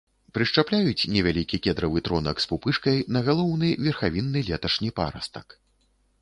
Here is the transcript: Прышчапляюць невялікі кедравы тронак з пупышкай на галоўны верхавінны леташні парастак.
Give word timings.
Прышчапляюць 0.35 1.09
невялікі 1.15 1.59
кедравы 1.67 2.01
тронак 2.07 2.41
з 2.45 2.49
пупышкай 2.53 2.97
на 3.19 3.23
галоўны 3.27 3.69
верхавінны 3.89 4.39
леташні 4.49 4.89
парастак. 5.03 5.47